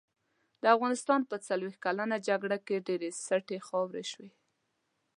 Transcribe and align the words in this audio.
د 0.61 0.63
افغانستان 0.75 1.21
په 1.29 1.35
څلوښت 1.47 1.79
کلنه 1.85 2.15
جګړه 2.27 2.57
کې 2.65 2.83
ډېرې 2.87 3.09
سټې 3.25 3.57
خاورې 3.67 4.03
شوې 4.11 4.29
دي. 4.33 4.41